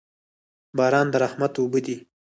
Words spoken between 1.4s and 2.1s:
اوبه دي